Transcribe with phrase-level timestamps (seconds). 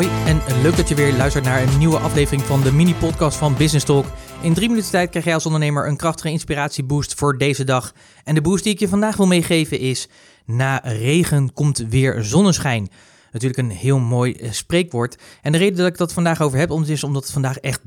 [0.00, 3.56] Hoi en leuk dat je weer luistert naar een nieuwe aflevering van de mini-podcast van
[3.56, 4.06] Business Talk.
[4.42, 7.92] In drie minuten tijd krijg jij als ondernemer een krachtige inspiratieboost voor deze dag.
[8.24, 10.08] En de boost die ik je vandaag wil meegeven is:
[10.44, 12.88] na regen komt weer zonneschijn.
[13.32, 15.22] Natuurlijk een heel mooi eh, spreekwoord.
[15.42, 17.80] En de reden dat ik dat vandaag over heb, is omdat het vandaag echt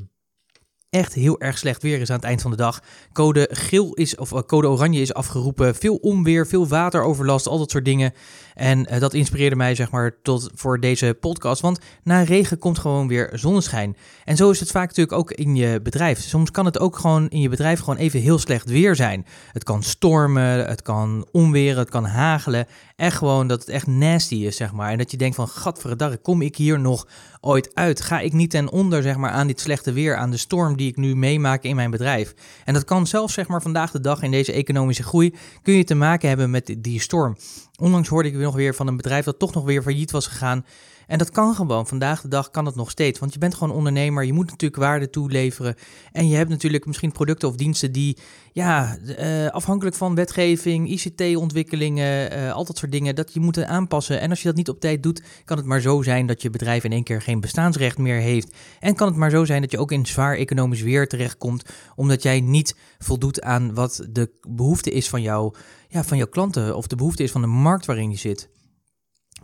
[0.93, 2.81] echt heel erg slecht weer is aan het eind van de dag.
[3.13, 5.75] Code geel is, of eh, code oranje is afgeroepen.
[5.75, 8.13] Veel onweer, veel wateroverlast, al dat soort dingen.
[8.53, 11.61] En uh, dat inspireerde mij, zeg maar, tot voor deze podcast.
[11.61, 13.97] Want na regen komt gewoon weer zonneschijn.
[14.25, 16.19] En zo is het vaak natuurlijk ook in je bedrijf.
[16.19, 19.25] Soms kan het ook gewoon in je bedrijf gewoon even heel slecht weer zijn.
[19.51, 22.67] Het kan stormen, het kan onweren, het kan hagelen.
[22.95, 24.91] Echt gewoon dat het echt nasty is, zeg maar.
[24.91, 27.07] En dat je denkt van, gadverdarre, kom ik hier nog
[27.41, 28.01] ooit uit?
[28.01, 30.89] Ga ik niet ten onder, zeg maar, aan dit slechte weer, aan de storm die
[30.89, 32.33] ik nu meemaak in mijn bedrijf?
[32.65, 35.83] En dat kan zelfs, zeg maar, vandaag de dag in deze economische groei, kun je
[35.83, 37.37] te maken hebben met die storm.
[37.79, 40.65] Onlangs hoorde ik nog weer van een bedrijf dat toch nog weer failliet was gegaan.
[41.07, 41.87] En dat kan gewoon.
[41.87, 43.19] Vandaag de dag kan het nog steeds.
[43.19, 44.23] Want je bent gewoon ondernemer.
[44.23, 45.75] Je moet natuurlijk waarde toeleveren.
[46.11, 48.17] En je hebt natuurlijk misschien producten of diensten die,
[48.51, 54.19] ja, uh, afhankelijk van wetgeving, ICT-ontwikkelingen, uh, al dat soort dingen, dat je moet aanpassen.
[54.19, 56.49] En als je dat niet op tijd doet, kan het maar zo zijn dat je
[56.49, 58.55] bedrijf in één keer geen bestaansrecht meer heeft.
[58.79, 62.23] En kan het maar zo zijn dat je ook in zwaar economisch weer terechtkomt, omdat
[62.23, 65.53] jij niet voldoet aan wat de behoefte is van, jou,
[65.87, 68.49] ja, van jouw klanten of de behoefte is van de markt waarin je zit.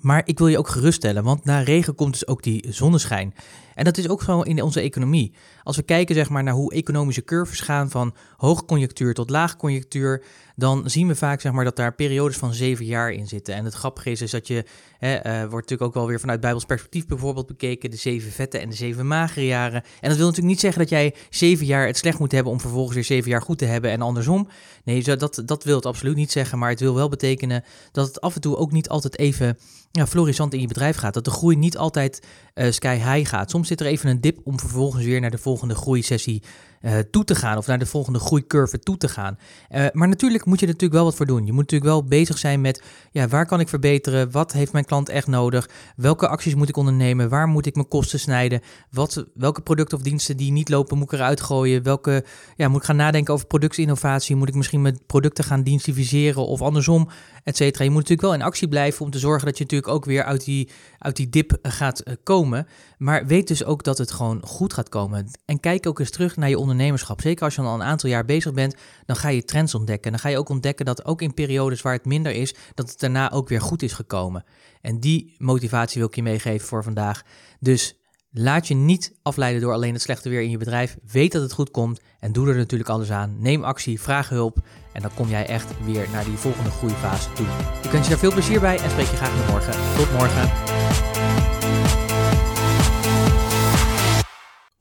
[0.02, 3.34] Maar ik wil je ook geruststellen, want na regen komt dus ook die zonneschijn.
[3.80, 5.34] En dat is ook zo in onze economie.
[5.64, 10.24] Als we kijken zeg maar, naar hoe economische curves gaan van hoogconjunctuur tot laagconjunctuur,
[10.56, 13.56] dan zien we vaak zeg maar, dat daar periodes van zeven jaar in zitten.
[13.56, 14.66] En het grappige is, is dat je,
[14.98, 18.58] hè, uh, wordt natuurlijk ook wel weer vanuit Bijbels perspectief bijvoorbeeld bekeken, de zeven vette
[18.58, 19.84] en de zeven magere jaren.
[20.00, 22.60] En dat wil natuurlijk niet zeggen dat jij zeven jaar het slecht moet hebben om
[22.60, 24.48] vervolgens weer zeven jaar goed te hebben en andersom.
[24.84, 28.22] Nee, dat, dat wil het absoluut niet zeggen, maar het wil wel betekenen dat het
[28.22, 29.58] af en toe ook niet altijd even
[29.92, 31.14] ja, florissant in je bedrijf gaat.
[31.14, 33.50] Dat de groei niet altijd uh, sky high gaat.
[33.50, 36.44] Soms zit er even een dip om vervolgens weer naar de volgende groeisessie
[36.82, 39.38] uh, toe te gaan of naar de volgende groeicurve toe te gaan.
[39.72, 41.46] Uh, maar natuurlijk moet je er natuurlijk wel wat voor doen.
[41.46, 44.32] Je moet natuurlijk wel bezig zijn met ja, waar kan ik verbeteren?
[44.32, 45.70] Wat heeft mijn klant echt nodig?
[45.96, 47.30] Welke acties moet ik ondernemen?
[47.30, 48.62] Waar moet ik mijn kosten snijden?
[48.92, 51.84] Wat, welke producten of diensten die niet lopen moet ik eruit gooien?
[51.84, 52.26] Welke,
[52.56, 54.36] ja, moet ik gaan nadenken over productinnovatie?
[54.36, 57.10] Moet ik misschien met producten gaan dienstificeren of andersom,
[57.44, 57.84] et cetera?
[57.84, 60.24] Je moet natuurlijk wel in actie blijven om te zorgen dat je natuurlijk ook weer
[60.24, 60.70] uit die,
[61.00, 62.68] uit die dip gaat uh, komen.
[62.98, 65.28] Maar weet dus ook dat het gewoon goed gaat komen.
[65.46, 67.22] En kijk ook eens terug naar je ondernemerschap.
[67.22, 68.76] Zeker als je al een aantal jaar bezig bent,
[69.06, 70.12] dan ga je trends ontdekken.
[70.12, 73.00] Dan ga je ook ontdekken dat ook in periodes waar het minder is, dat het
[73.00, 74.44] daarna ook weer goed is gekomen.
[74.82, 77.22] En die motivatie wil ik je meegeven voor vandaag.
[77.60, 77.96] Dus
[78.32, 80.98] laat je niet afleiden door alleen het slechte weer in je bedrijf.
[81.12, 83.36] Weet dat het goed komt en doe er natuurlijk alles aan.
[83.40, 84.58] Neem actie, vraag hulp
[84.94, 87.46] en dan kom jij echt weer naar die volgende groeifase toe.
[87.84, 89.74] Ik wens je daar veel plezier bij en spreek je graag morgen.
[89.96, 90.50] Tot morgen.